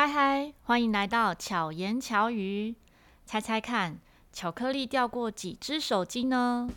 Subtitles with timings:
[0.00, 2.76] 嗨嗨，欢迎来到巧言巧语。
[3.26, 3.98] 猜猜看，
[4.32, 6.70] 巧克力掉过几只手机呢？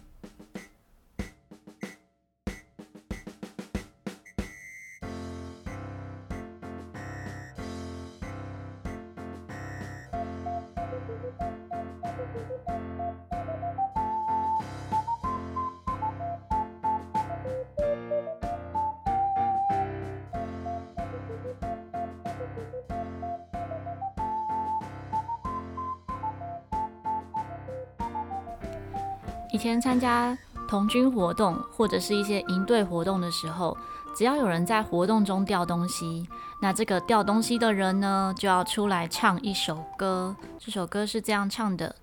[29.79, 33.77] 参加童军活动或者是一些营队活动的时候，
[34.15, 36.27] 只要有人在活动中掉东西，
[36.61, 40.35] 那这个掉东西的人呢，就要出来唱一首歌。
[40.57, 41.95] 这首歌是这样唱的：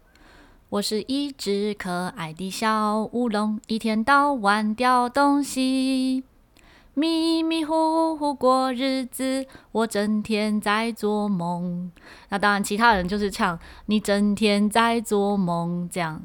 [0.68, 6.24] 我是一只可爱的小乌龙，一天到晚掉东西，
[6.94, 11.90] 迷迷糊糊过日子，我整天在做梦。
[12.28, 16.22] 那当然，其他人就是唱你整天在做梦这样。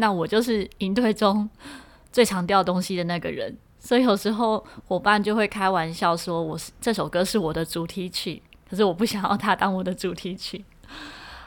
[0.00, 1.48] 那我就是营队中
[2.10, 10.64] 最常掉东西的那个人，所以有时候伙伴就会开玩笑说，我是这首歌是我的主题曲，可是我不想要它当我的主题曲。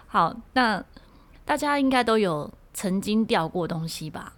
[0.05, 0.81] 好，那
[1.43, 4.33] 大家应该都有曾经掉过东西吧？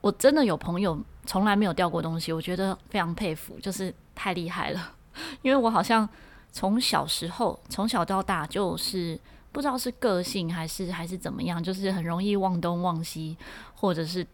[0.00, 4.92] 我真的有朋友从来没有掉过东西，我觉得非常佩服，就是太厉害了。
[5.42, 6.08] 因为我好像
[6.52, 9.18] 从小时候从小到大就是。
[9.56, 13.34] 不知道是个性还是还是怎么样，就是很容易忘东忘西，
[13.74, 14.26] 或者是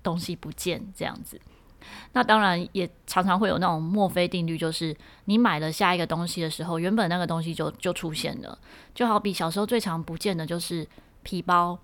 [0.00, 1.40] 东西不见这样子。
[2.12, 8.56] 那当然也常常会有那种墨菲定律，就是你买了下一个东西的时候，原本那个东西就就出现了。
[8.94, 10.86] 就好比小时候最常不见的就是
[11.24, 11.76] 皮包，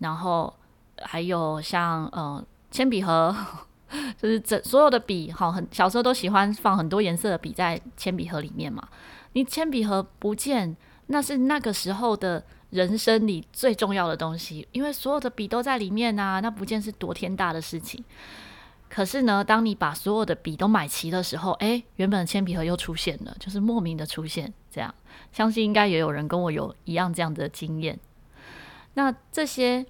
[0.00, 0.52] 然后
[1.00, 3.34] 还有像呃铅笔盒，
[4.20, 8.86] 就是整所有的笔，好，很小时候都喜欢放很多颜色的笔在铅笔盒里面嘛。
[9.32, 10.76] 你铅笔盒不见。
[11.06, 18.02] 那是那个时候的人生里最重要的东西，因为所有的笔都在里面啊，那不见是多天大的事情。
[18.88, 24.52] 可是呢，当你把所有的笔都买齐的时候，诶，原本的铅笔盒又出现了，就是莫名的出现。
[24.70, 24.94] 这样，
[25.32, 27.98] 相信应该也有人跟我有一样这样的经验。
[28.94, 29.84] 那这些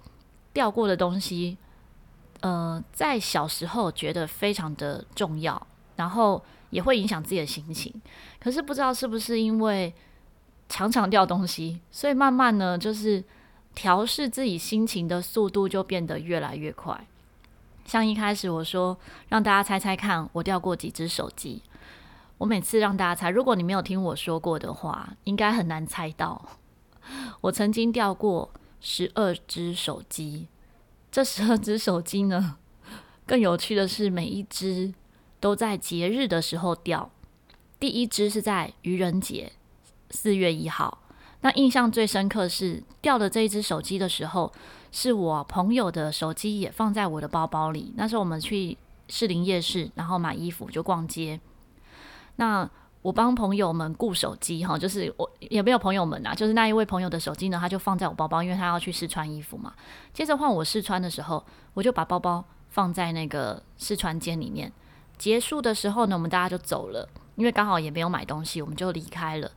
[0.51, 1.57] 掉过的东西，
[2.41, 7.93] 呃，在小时候觉得非常的重要，然后也会影响自己的心情。
[8.39, 9.93] 可是不知道是不是因为。
[10.67, 13.23] 常常掉东西，所以慢慢呢，就是
[13.73, 17.07] 调试自己心情的速度就变得越来越快。
[17.85, 18.97] 像一开始我说
[19.29, 21.61] 让大家猜猜看，我掉过几只手机。
[22.37, 26.49] 我每次让大家猜，如果你没有听我说过的话，应该很难猜到。
[27.41, 28.51] 我曾经掉过
[28.81, 30.47] 十二只手机。
[31.11, 32.57] 这十二只手机呢，
[33.25, 34.93] 更有趣的是，每一只
[35.39, 37.09] 都在节日的时候掉。
[37.79, 39.53] 第一只是在愚人节。
[40.15, 40.97] 四月一号，
[41.41, 44.51] 那印象最深刻是掉的这一只手机的时候，
[44.91, 47.93] 是我朋友的手机也放在我的包包里。
[47.97, 48.77] 那时候我们去
[49.09, 51.39] 士林夜市，然后买衣服就逛街。
[52.37, 52.67] 那
[53.01, 59.73] 我帮朋友们顾手机哈，就是我也没有朋友们啊，就是那一位朋友的手机呢，他就放在我包包，因为他要去试穿衣服嘛。
[60.13, 61.45] 接着换我试穿的时候，
[61.75, 64.71] 我就把包包放在那个试穿间里面。
[65.17, 69.51] 结束的时候呢，我们大家就走了，因为刚好也没有买东西，我们就离开了。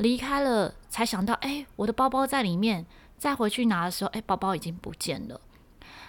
[0.00, 2.84] 离开了，才想到，哎，我的包包在里面。
[3.20, 5.38] 再回去拿的时候，哎，包包已经不见了。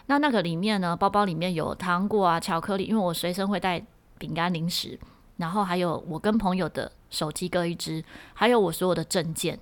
[0.05, 0.95] 那那个里面呢？
[0.95, 3.85] 包包里面有糖果啊、巧克力，因为我随身会带
[4.17, 4.97] 饼干、零食，
[5.35, 8.01] 然后还有我跟朋友的手机各一支，
[8.33, 9.59] 还有我所有的证件。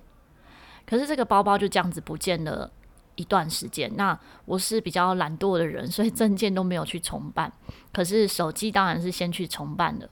[0.86, 2.70] 可是这个包包就这样子不见了
[3.16, 3.90] 一段时间。
[3.96, 7.52] 那我是比较懒惰的人，所以证件都没有去重办。
[7.92, 10.08] 可是手机当然是先去重办了。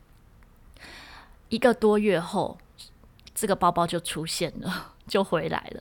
[1.50, 2.58] 一个多月后。
[3.40, 5.80] 这个包包就出现了，就回来了。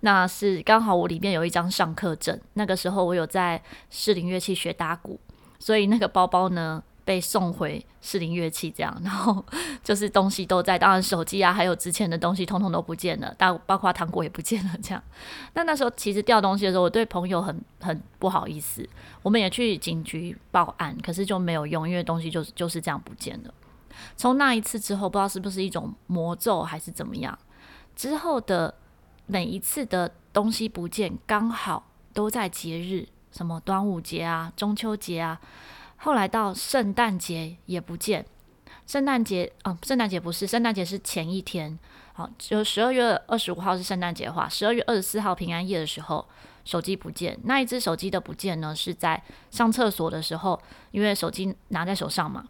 [0.00, 5.20] 那是刚好我里面有一张上课证，那个时候我有在士林乐器学打鼓，
[5.58, 9.44] 所以那个包包呢被送回士林乐器，这样，然后
[9.82, 15.02] 就是东西都在，当然手机啊，还有值钱的东西通通都不见了，大包括糖果也不见了，这样。
[15.52, 18.88] 那那时候其实掉东西的时候，我对朋友很很不好意思，
[19.22, 23.52] 我们也去警局报案，可是就没有用，因为东西就是就是这样不见了。
[24.16, 27.38] 从那一次之后，不知道是不是一种魔咒还是怎么样，
[27.94, 28.74] 之后的
[29.26, 35.40] 每一次的东西不见，刚好都在节日，什么端午节啊、中秋节啊，
[35.96, 38.24] 后来到圣诞节也不见。
[38.86, 41.78] 圣诞节啊，圣诞节不是，圣诞节是前一天。
[42.12, 46.24] 好，就十二月二十五号是圣诞节的话，十二月二十四号平安夜的时候，
[46.64, 47.36] 手机不见。
[47.44, 49.20] 那一只手机的不见呢，是在
[49.50, 50.60] 上厕所的时候，
[50.90, 52.44] 因为手机拿在手上嘛。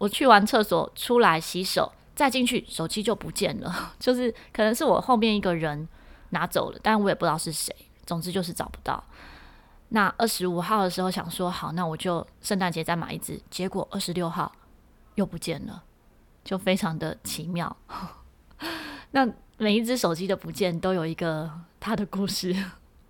[0.00, 5.86] 我去完厕所出来洗手，再进去，手机就不见了， 就是可能是我后面一个人
[6.30, 7.74] 拿走了，但我也不知道是谁。
[8.06, 9.04] 总之就是找不到。
[9.90, 14.50] 那二十五号的时候想说好，那我就圣诞节再买一只，结果二十六号
[15.16, 15.84] 又不见了，
[16.42, 17.76] 就非常的奇妙。
[19.12, 22.56] 那每一只手机的不见都有一个它的故事，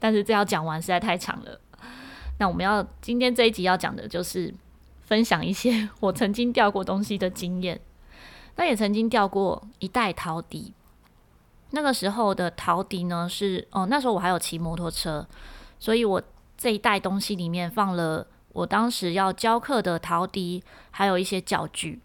[0.01, 1.61] 但是这要讲完实在太长了。
[2.39, 4.53] 那我们要今天这一集要讲的就是
[5.11, 7.81] 分享一些 我曾经掉过东西的经验。
[8.55, 10.73] 那也曾经掉过一袋陶笛，
[11.71, 15.27] 那个时候的陶笛呢是哦，那时候我还有骑摩托车，
[15.79, 16.23] 所以我
[16.57, 22.01] 这一袋东西里面放了我当时要教课的陶笛，还有一些教具。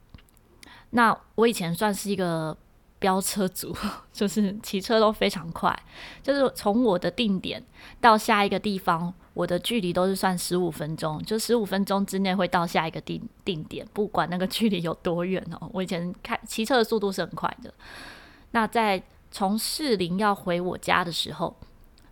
[0.92, 2.58] 那我以前算是一个
[2.98, 3.76] 飙车族，
[4.14, 5.78] 就是骑车都非常快，
[6.24, 7.62] 就是从我的定点
[8.02, 9.14] 到下一个地方。
[9.36, 15.70] 我的距离都是算十五分钟，就十五分钟之内会到下一个定定点，不管那个距离有多远哦。
[15.74, 17.72] 我以前开骑车的速度是很快的。
[18.52, 21.54] 那在从士林要回我家的时候，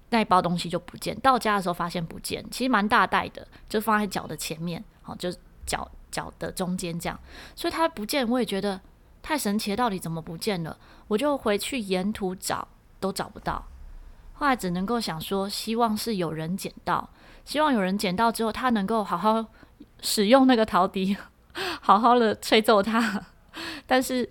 [0.10, 1.18] 那一包东西就不见。
[1.22, 5.31] 到家的时候发现不见，其实蛮大袋的，就放在脚的前面，好，就
[5.66, 7.18] 脚脚的中间这样。
[7.56, 8.81] 所以它不见，我也觉得
[9.22, 10.78] 太神奇了，到底怎么不见了？
[11.08, 12.68] 我就回去沿途找，
[13.00, 13.66] 都找不到。
[14.44, 17.10] 后来只能够想说，希望是有人捡到，
[17.45, 19.45] 希望有人捡到之后，他能够好好
[20.01, 21.16] 使用那个陶笛，
[21.80, 23.25] 好好的吹奏它。
[23.88, 24.30] 但是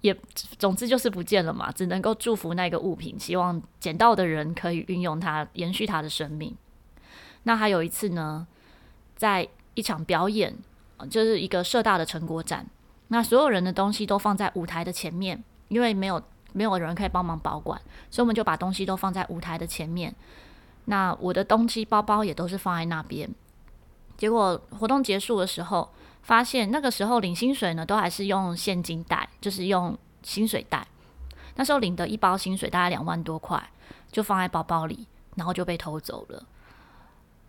[0.00, 0.12] 也
[0.58, 6.56] 总之就是不见了嘛，只能够祝福那个物品，希望捡到的人可以运用它，延续它的生命。
[7.44, 8.44] 那还有一次呢，
[9.14, 10.58] 在一场表演，
[11.08, 12.66] 就是一个社大的成果展，
[13.06, 16.20] 那所有人的东西都放在舞台的前面，因为没有。
[16.52, 20.14] 没有人可以帮忙保管，所以我们就把东西都放在舞台的前面。
[20.86, 23.28] 那我的东西包包也都是放在那边。
[24.16, 25.88] 结果活动结束的时候，
[26.22, 30.86] 发现那个时候领薪水呢，都还是用现金袋，就是用薪水袋。
[31.56, 33.62] 那时候领的一包薪水大概两万多块，
[34.10, 35.06] 就放在包包里，
[35.36, 36.42] 然后就被偷走了。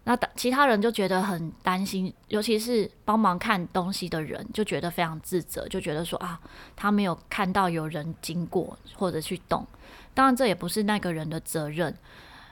[0.06, 6.38] 那其他人就觉得很担心，尤其是帮忙看东西的人就觉得非常自责，就觉得说啊，
[6.76, 9.66] 他没有看到有人经过或者去动。
[10.14, 11.96] 当然这也不是那个人的责任，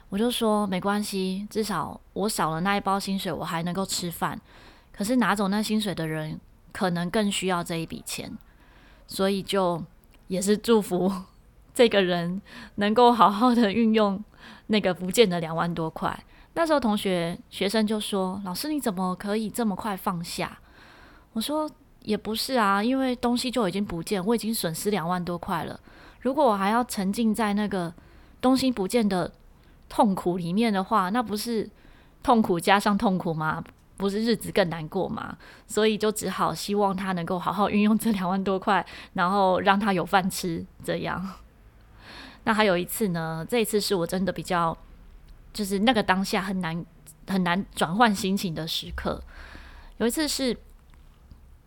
[0.07, 4.39] 我就说没关系，至少我少了那一包薪水，我还能够吃饭。
[4.93, 6.39] 可是拿走那薪水的人
[6.71, 8.31] 可能更需要这一笔钱，
[9.07, 9.83] 所以就
[10.27, 11.11] 也是祝福
[11.73, 12.41] 这个人
[12.75, 14.23] 能够好好的运用
[14.67, 16.17] 那个不见的两万多块。
[16.53, 20.59] 那时候同学学生就说：“老师，你怎么可以这么快放下？”
[21.31, 21.69] 我说
[22.03, 25.79] ：“也不是啊，因为东西就已经不见，我已经损失两万多块了。
[26.19, 27.93] 如果我还要沉浸在那个
[28.41, 29.31] 东西不见的
[29.87, 31.69] 痛苦里面的话，那不是
[32.21, 33.63] 痛苦加上痛苦吗？
[33.95, 35.37] 不是日子更难过吗？
[35.67, 40.65] 所以就只好希望他能够好好运用这两万多块，然后让他有饭吃。
[40.83, 41.25] 这样。
[42.43, 44.77] 那还有一次呢，这一次是我真的比较。”
[45.53, 46.85] 就是那个当下很难
[47.27, 49.21] 很难转换心情的时刻。
[49.97, 50.57] 有一次是，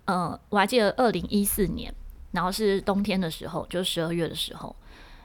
[0.07, 1.95] 呃，我还记得二零一四年，
[2.33, 4.75] 然后是冬天的时候，就是十二月的时候，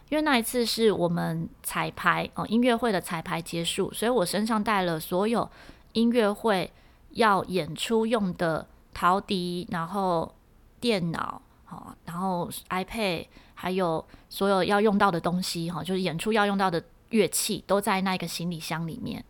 [0.09, 5.49] 因为那一次是我们彩排哦、音乐会的彩排结束，所以我身上带了所有
[5.93, 6.71] 音乐会
[7.11, 10.35] 要演出用的陶笛，然后
[10.79, 13.25] 电脑，好，然后 iPad，
[13.55, 16.83] 还有所有要用到的东西，哈，就是演出要用到的。
[17.09, 19.23] 乐器都在那个行李箱里面。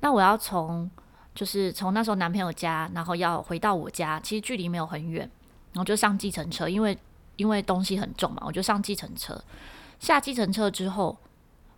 [0.00, 0.90] 那我要从，
[1.34, 5.30] 就是从那时候男朋友家，然后要回到我家，其实距离没有很远，
[5.72, 6.96] 然后就上计程车，因为
[7.36, 9.40] 因为东西很重嘛，我就上计程车。
[10.00, 11.16] 下计程车之后，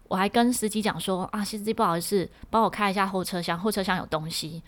[0.08, 4.62] 我还跟司机讲说：“啊，司机不好意思，帮我开一下后车厢，后车厢有东西。”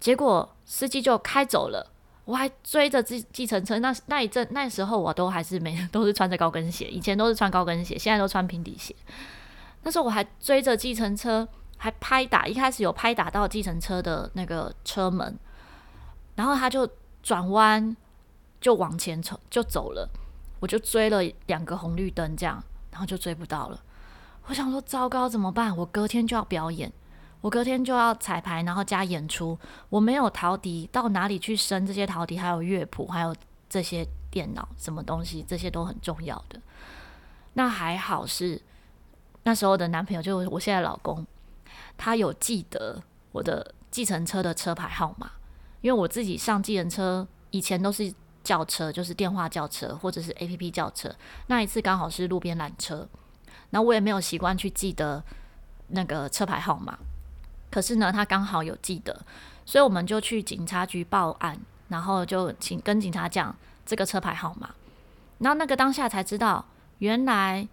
[0.00, 1.90] 结果司机就开走了，
[2.24, 3.78] 我还追着计计程车。
[3.80, 8.94] 那那一阵那时候我都还是没都是穿着高跟鞋，以前都是穿高跟鞋，现在都穿平底鞋。
[9.82, 15.38] 那时候我还追着计程车，还拍打，一开始有拍打到计程车的那个车门，
[16.34, 16.86] 然后他就
[17.22, 17.96] 转弯
[18.60, 20.08] 就往前走就走了，
[20.60, 23.80] 我就追了两个红绿灯这样，然后就追不到了。
[24.46, 25.74] 我想说糟糕怎么办？
[25.76, 26.92] 我隔天就要表演，
[27.40, 29.56] 我隔天就要彩排，然后加演出，
[29.88, 32.36] 我没有陶笛，到哪里去生这些陶笛？
[32.36, 33.34] 还有乐谱，还有
[33.70, 36.60] 这些电脑什么东西，这些都很重要的。
[37.54, 38.60] 那还好是。
[39.44, 41.26] 那时候的男朋友就是我现在老公，
[41.96, 43.02] 他有记得
[43.32, 45.30] 我的计程车的车牌号码，
[45.80, 48.12] 因为我自己上计程车以前都是
[48.44, 51.14] 叫车，就是电话叫车或者是 APP 叫车。
[51.46, 53.08] 那一次刚好是路边拦车，
[53.70, 55.22] 然后我也没有习惯去记得
[55.88, 56.98] 那个车牌号码，
[57.70, 59.24] 可是呢，他刚好有记得，
[59.64, 63.54] 所以我们就去警察局报案，然后就请跟警察讲
[63.86, 64.70] 这个车牌号码。
[65.38, 66.64] 然后那个当下才知道，
[66.98, 67.66] 原来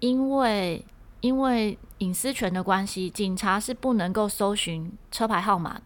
[0.00, 0.84] 因为
[1.20, 5.80] 因为隐私权的关系，警察是不能够搜寻车牌号码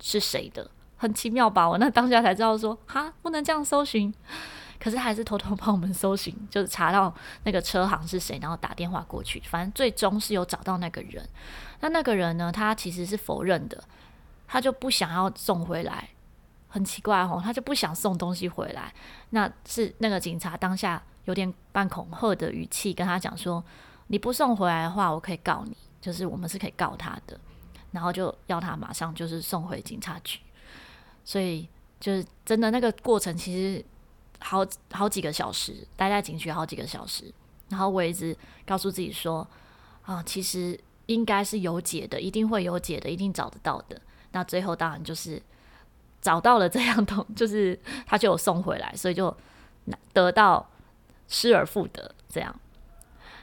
[0.00, 1.68] 是谁的，很奇妙吧？
[1.68, 4.12] 我那当下才知道说，哈，不能这样搜寻。
[4.78, 7.12] 可是还是偷偷帮我们搜寻，就是查到
[7.44, 9.40] 那个车行是谁，然后打电话过去。
[9.48, 11.26] 反正最终是有找到那个人。
[11.80, 13.82] 那那个人呢，他其实是否认的，
[14.46, 16.10] 他就不想要送回来。
[16.68, 18.92] 很奇怪哦，他就不想送东西回来。
[19.30, 23.64] 那是那个警察当下有点半恐吓的语气跟他讲说
[24.08, 27.38] ：“你不送回来的话，我可以告你，就是我们是可以告他的。”
[27.92, 30.38] 然后就要他马上就是送回警察局。
[31.24, 33.84] 所以就是真的那个过程其实。
[34.38, 37.32] 好好几个小时，待在警局好几个小时，
[37.70, 38.36] 然后我一直
[38.66, 39.44] 告诉自己说
[40.04, 43.98] ：“啊，其实应该是有解的，一定会有解的，一定找得到的。”
[44.32, 45.42] 那最后当然就是
[46.20, 49.34] 找到了这样的，就是他就有送回来，所以就
[50.12, 50.68] 得到
[51.28, 52.54] 失而复得这样。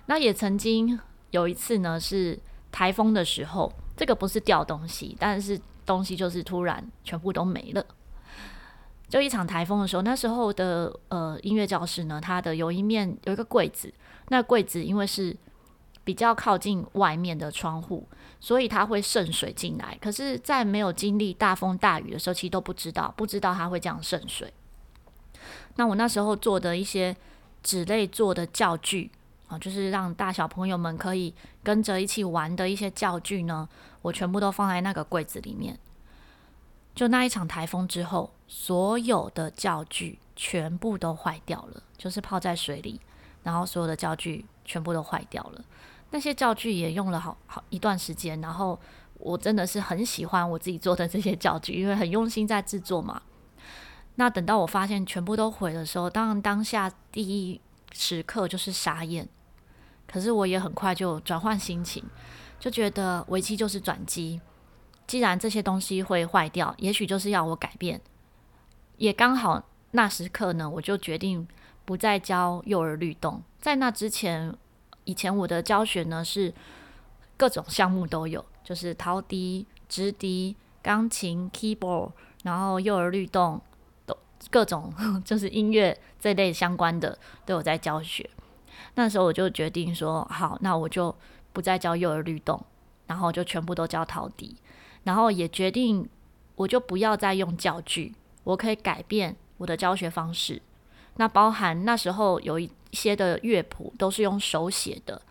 [0.05, 0.99] 那也曾经
[1.31, 2.37] 有一次呢，是
[2.71, 7.85] 台风的时候，这个不是掉东西，但是东西就是突然全部都没了。
[9.09, 13.93] 就一场台风的时候，那时候的呃音乐教室呢，它的有一面有一个柜子，
[14.29, 15.35] 那柜子因为是
[16.03, 18.07] 比较靠近外面的窗户，
[18.39, 19.95] 所以它会渗水进来。
[20.01, 24.51] 可是，在没有经历大风大雨的时候，其实都不知道，不知道它会这样渗水。
[25.75, 27.15] 那我那时候做的一些
[27.61, 29.11] 纸类做的教具
[29.47, 33.67] 啊，就是让大小朋友们可以跟着一起玩的一些教具呢，
[34.01, 35.77] 我全部都放在那个柜子里面。
[36.95, 43.01] 就那一场台风之后，所有的教具全部都坏掉了，就是泡在水里，
[43.41, 45.61] 然后所有的教具全部都坏掉了。
[46.11, 48.79] 那些教具也用了好好一段时间，然后
[49.17, 53.21] 我真的是很喜欢我自己做的这些教具，因为很用心在制作嘛。
[54.15, 57.59] 那等到我发现全部都毁的时候，当然当下第一
[57.93, 59.25] 时刻就是傻眼，
[60.05, 62.03] 可是我也很快就转换心情，
[62.59, 64.41] 就觉得危机就是转机。
[65.07, 68.01] 既然这些东西会坏掉，也许就是要我改变。
[68.97, 71.47] 也刚好那时刻呢，我就决定
[71.85, 73.41] 不再教幼儿律动。
[73.59, 74.55] 在那之前，
[75.03, 76.53] 以前我的教学呢是
[77.37, 82.11] 各种项目都有，就是陶笛、直笛、钢琴、keyboard，
[82.43, 83.61] 然后幼儿律动
[84.49, 88.29] 各种 就是音乐这类相关的都有在教学。
[88.95, 91.15] 那时候我就决定说，好，那我就
[91.51, 92.63] 不再教幼儿律动，
[93.07, 94.55] 然后就全部都教陶笛。
[95.03, 96.07] 然后也决定，
[96.55, 100.61] 我就不要再用教具，我可以改变我的教学方式。
[101.15, 105.21] 那包含那时候有一些的乐谱都是用手写的，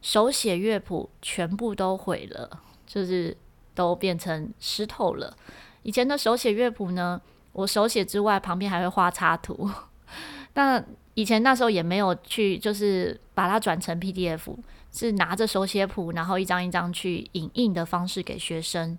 [0.00, 3.36] 手写乐谱全部都毁了，就是
[3.74, 5.36] 都变成湿透了。
[5.82, 7.20] 以前的手写乐谱呢，
[7.60, 9.70] 我手写之外，旁边还会画插图。
[10.54, 10.82] 那
[11.14, 14.56] 以前那时候也没有去，就是把它转成 PDF，
[14.90, 18.96] 是拿着手写谱，然后一张一张去影印的方式给学生。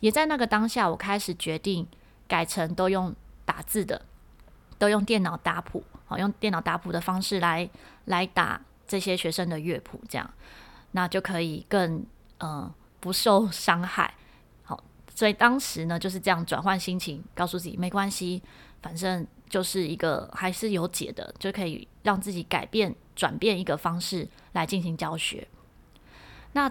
[0.00, 1.86] 也在那个当下，我开始决定
[2.26, 4.02] 改成都用打字的，
[4.78, 7.70] 都用电脑打谱，好，用电脑打谱的方式来
[8.06, 10.28] 来打这些学生的乐谱，这样
[10.90, 12.04] 那就可以更
[12.38, 14.12] 嗯、呃、不受伤害。
[15.22, 18.42] 所以当时呢就是这样转换心情，告诉自己没关系，
[18.82, 25.46] 反正就是一个还是有解的，就可以让自己改变转变一个方式来进行教学。
[26.54, 26.68] 那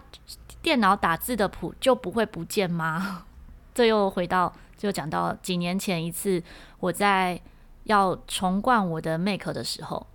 [0.61, 3.23] 电脑打字的谱就不会不见吗？
[3.73, 6.43] 这又回到，就讲到几年前一次，
[6.81, 7.39] 我在
[7.85, 10.05] 要重灌我的 Make 的时候，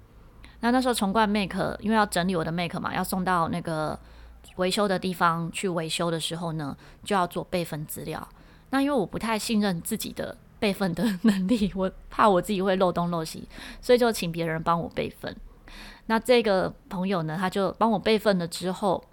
[0.61, 3.99] 那那时候重灌 Make，因为要整理我的 Make 嘛，要送到那个
[4.57, 8.27] 维修的地方去维修的时候呢，就要做备份资料。
[8.71, 13.49] 那因为我不太信任自己的备份的能力，我怕我自己会漏东漏西，
[13.81, 15.37] 所以就请别人帮我备份。
[16.07, 19.05] 那这个朋友呢，他就帮我备份了之后。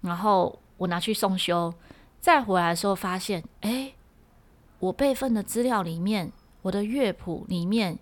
[0.00, 1.74] 然后我拿去送修，
[2.20, 3.92] 再回来的时候发现，哎，
[4.78, 6.30] 我备份的资料里面，
[6.62, 7.98] 我的乐谱里面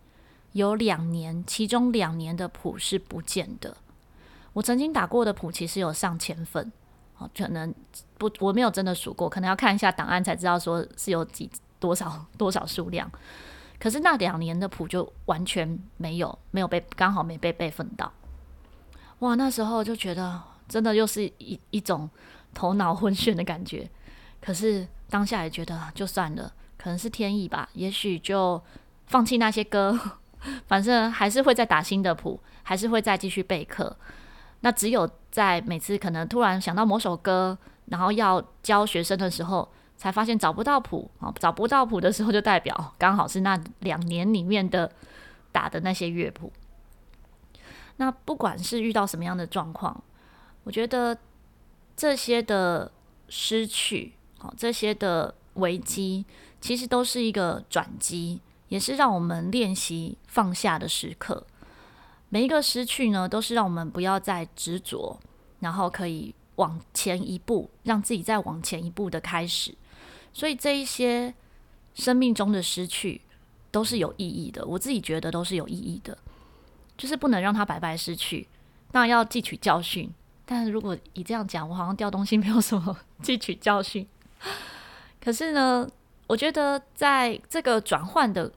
[0.52, 3.78] 有两年，其中两年的谱是不见的。
[4.56, 6.72] 我曾经打过的谱其实有上千份，
[7.18, 7.74] 哦，可能
[8.16, 13.10] 不，我没有真的数过，可能要看一下档案才知道说是有几多少多少数量。
[13.78, 18.10] 可是那两年的谱就完全没有，没有被刚好没被备份到。
[19.18, 20.42] 哇，那时候就觉得。
[20.68, 22.10] 真的又是一一种
[22.52, 23.88] 头脑昏眩的感觉，
[24.40, 27.68] 可是当下也觉得就算了，可能是天意吧。
[27.74, 28.60] 也许就
[29.06, 29.96] 放弃那些歌，
[30.66, 33.96] 反正还是会再打新的谱，还是会再继续备课。
[34.66, 44.90] 那只有在每次可能突然想到某首歌，然后要教学生的时候，才发现找不到谱啊，找不到谱的时候，就代表刚好是那两年里面的
[45.52, 46.52] 打的那些乐谱。
[47.98, 50.02] 那不管是遇到什么样的状况，
[50.64, 51.16] 我觉得
[51.96, 52.90] 这些的
[53.28, 56.26] 失去，好，这些的危机，
[56.60, 61.46] 其实都是一个转机，也是让我们练习放下的时刻。
[62.28, 65.18] 每一个失去呢，都是让我们不要再执着，
[65.60, 69.74] 然后可以往前一步，让自己再往前一步的开始。
[70.32, 71.32] 所以这一些
[71.94, 73.20] 生命中的失去
[73.70, 76.16] 都是有意义的，我自己觉得都是有意义的。
[76.96, 78.48] 就是不能让它白白失去，
[78.92, 80.10] 那要汲取教训。
[80.46, 84.06] 但如果你这样讲，我好像掉东西没有什么汲取教训。
[85.20, 85.86] 可是呢，
[86.26, 88.50] 我觉得在这个转换的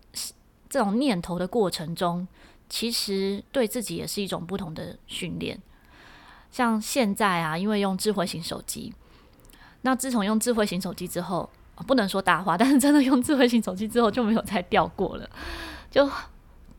[0.70, 2.26] 这种念头的过程中，
[2.70, 5.60] 其实对自己也是一种不同的训练。
[6.52, 8.94] 像现在啊，因为用智慧型手机，
[9.82, 11.50] 那自从用智慧型手机之后，
[11.88, 15.30] 不能说大话， 但是真的用智慧型手机之后就没有再掉过了，
[15.92, 16.10] 就。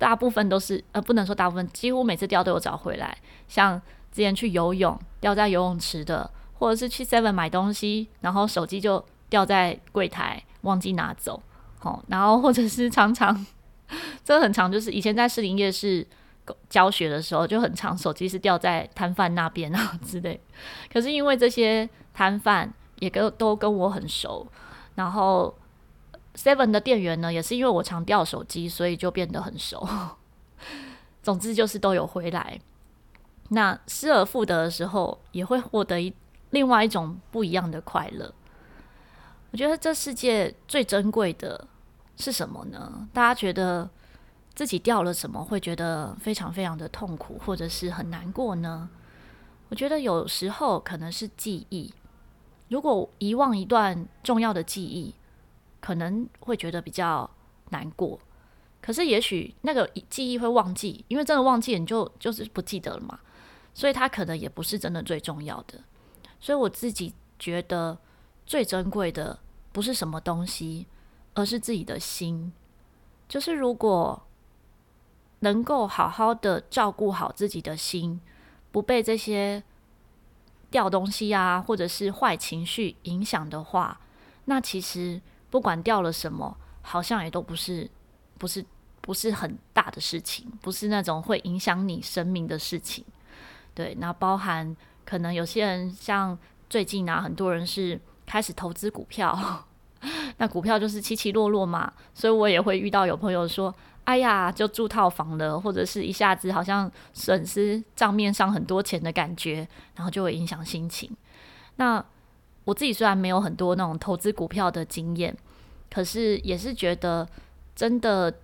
[0.00, 3.14] 大部分都是呃，不能说大部分，几乎每次掉都有找回来。
[3.48, 3.78] 像
[4.10, 11.42] 之前去游泳掉在游泳池的，或者是去 Seven 买东西，然后手机就掉在柜台，忘记拿走。
[11.78, 13.44] 好，然后或者是常常，
[14.24, 16.06] 真的很长，就是以前在士林夜市
[16.68, 20.40] 教学的时候就很常，手机是掉在摊贩那边啊之类。
[20.92, 24.46] 可是因为这些摊贩也跟都跟我很熟，
[24.94, 25.54] 然后。
[26.32, 29.86] Seven 的店员呢，也是因为我常掉手机，所以就变得很熟。
[31.24, 32.60] 总之就是都有回来。
[33.48, 36.14] 那失而复得的时候，也会获得一
[36.50, 38.32] 另外一种不一样的快乐。
[39.50, 41.66] 我觉得这世界最珍贵的
[42.16, 43.08] 是什么呢？
[43.12, 43.88] 大家觉得
[44.54, 48.88] 自己掉了什么，会觉得非常非常的痛苦，或者是很难过呢？
[49.68, 51.92] 我觉得有时候可能是记忆。
[52.68, 55.14] 如果遗忘一段重要的记忆，
[55.80, 57.28] 可能会觉得比较
[57.70, 58.18] 难过，
[58.80, 63.18] 可是也许那个记忆会忘记，因为真的忘记，你就就是不记得了嘛，
[63.72, 65.80] 所以它可能也不是真的最重要的。
[66.38, 67.96] 所以我自己觉得
[68.46, 69.38] 最珍贵的
[69.72, 70.86] 不是什么东西，
[71.34, 72.52] 而是自己的心。
[73.28, 74.22] 就是如果
[75.40, 78.20] 能够好好的照顾好自己的心，
[78.72, 79.62] 不被这些
[80.70, 84.00] 掉东西啊，或者是坏情绪影响的话，
[84.46, 85.20] 那其实。
[85.50, 87.90] 不管掉了什么，好像也都不是，
[88.38, 88.64] 不是，
[89.00, 93.04] 不是很大的事情，不是那种会影响你生命的事情。
[93.74, 96.38] 对，那包含可能有些人像
[96.68, 99.66] 最近啊，很多人是开始投资股票，
[100.40, 103.72] 那股票就是起起落落嘛，所以我也会遇到有朋友说
[104.04, 111.14] ：“哎呀，就住套房了，或者是一下子好像损失账面上很多钱的感觉，然后就会影响心情。”
[111.76, 112.02] 那
[112.64, 115.36] 我自己虽然没有很多那种投资股票的经验，
[115.92, 117.28] 可是也是觉得
[117.76, 118.34] 真的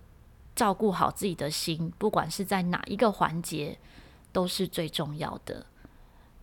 [0.55, 3.75] 照顾好自己的心，不管是在哪一个环节，
[4.31, 5.65] 都是最重要的。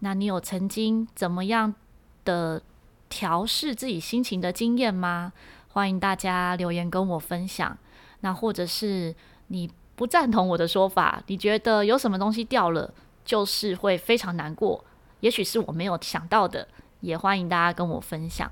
[0.01, 1.73] 那你有曾经怎么样
[2.25, 2.61] 的
[3.14, 5.33] 调试自己心情的经验吗？
[5.68, 7.79] 欢迎大家留言跟我分享。
[8.22, 9.14] 那或者是
[9.46, 12.92] 你不赞同我的说法，你觉得有什么东西掉了，
[13.24, 14.85] 就是会非常难过？
[15.20, 16.66] 也许是我没有想到的。
[17.03, 18.50] 也欢迎大家跟我分享。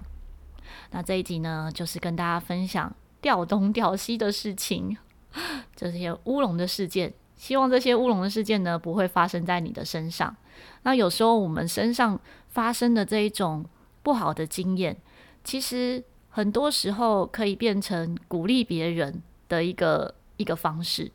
[0.92, 4.96] 那这一集呢，就是跟大家分享掉东掉西的事情，
[5.75, 7.12] 这些乌龙的事件。
[7.35, 10.37] 希望这些乌龙的事件呢，不会发生在你的身上。
[10.85, 12.20] 那有时候我们身上
[12.51, 13.64] 发生的这一种
[14.03, 14.97] 不好的经验，
[15.45, 21.11] 其实很多时候可以变成鼓励别人的一个一个方式。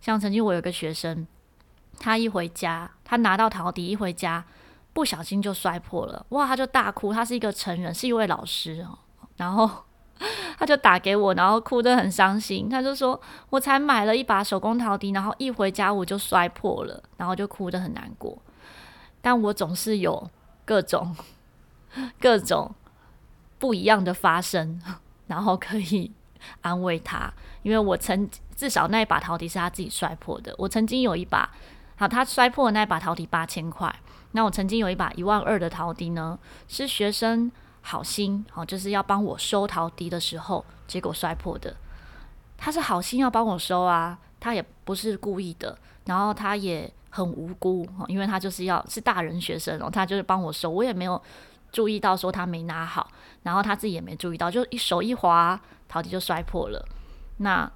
[0.00, 1.26] 像曾经我有个学生，
[1.98, 4.44] 他一回家，他拿到陶笛一回家。
[4.92, 6.46] 不小心就摔破了，哇！
[6.46, 7.12] 他就大哭。
[7.12, 8.96] 他是一个成人，是一位老师哦。
[9.36, 9.68] 然后
[10.56, 12.68] 他就打给我，然后哭得很伤心。
[12.68, 13.20] 他就说
[13.50, 18.40] ：“我才买了一把手工陶笛，然后一回家我就摔破了，然后就哭得很难过。”
[19.20, 20.30] 但我总是有
[20.64, 21.12] 各种
[22.20, 22.74] 各种
[23.58, 24.80] 不一样的发生，
[25.28, 26.10] 然后可以
[26.62, 30.54] 安慰他，因为我曾至少那一把陶笛是他自己摔破的。
[30.58, 31.50] 我曾经有一把，
[31.96, 33.94] 好，他摔破的那一把陶笛八千块。
[34.32, 37.50] 那我曾经有一把一万二的陶笛呢，是学生
[37.82, 41.76] 好心，好就是要帮我收陶笛的时候，结果摔破的。
[42.56, 51.20] 他是好心要帮我收啊，他也不是故意的，然后他也很无辜，因为他就是要是大人学生哦，他就是帮我收，我也没有
[51.74, 53.10] 注意到说他没拿好，
[53.42, 56.86] 然后他自己也没注意到，就一手一滑，陶笛就摔破了。
[57.38, 57.68] 那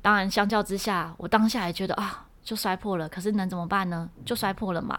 [0.00, 4.08] 当然相较之下，我当下也觉得啊，就摔破了，可是能怎么办呢？
[4.24, 4.98] 就摔破了嘛。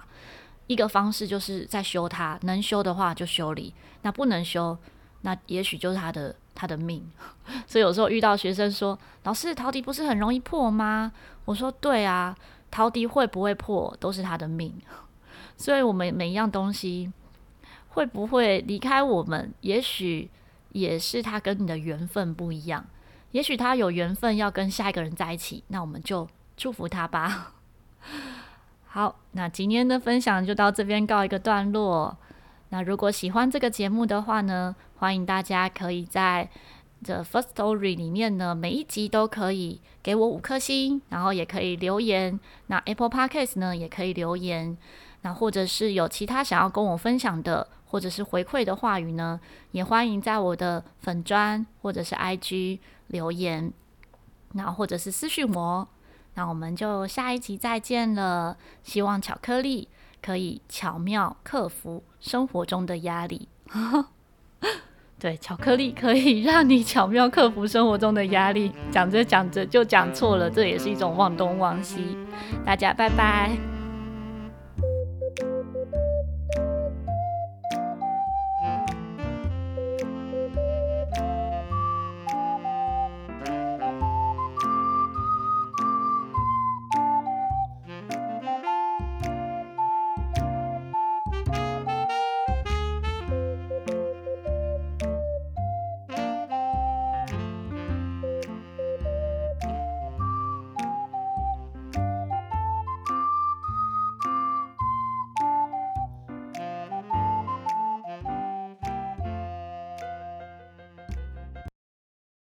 [0.67, 4.77] 一个方式就是在修它，能修的话就修理，那不能修，
[5.21, 7.03] 那也许就是他的他的命。
[7.65, 11.11] 所以有时候遇到学生说：“老师，陶笛不是很容易破吗？”
[11.45, 12.35] 我说：“对啊，
[12.69, 14.73] 陶笛会不会破都是他的命，
[15.57, 17.11] 所以我们每一样东西
[17.95, 20.29] 会不会离开我们，也许
[20.73, 22.85] 也是他跟你的缘分不一样，
[23.31, 26.27] 也许他有缘分要跟下一个人在一起，那我们就
[26.57, 27.53] 祝福他吧。
[28.85, 32.17] 好，那今天的分享就到这边告一个段落。
[32.69, 36.49] 那如果喜欢这个节目的话呢，欢迎大家可以在
[37.01, 42.37] 这 First Story 里面呢，每一集都可以给我五颗星，然后也可以留言。
[42.67, 44.77] 那 Apple Podcast 呢，也可以留言。
[45.21, 49.39] 那或者是有其他想要跟我分享的，或者是回馈的话语呢，
[49.71, 53.71] 也欢迎在我的粉砖或者是 IG 留言，
[54.51, 55.87] 那或者是私讯我。
[56.33, 58.57] 那我们就下一集再见了。
[58.83, 59.87] 希望巧克力
[60.21, 63.47] 可以巧妙克服生活中的压力。
[65.17, 68.73] 对，巧克力可以让你巧妙克服生活中的压力。
[68.91, 72.17] 讲着讲着就讲错了，这也是一种忘东忘西。
[72.65, 73.74] 大家拜拜。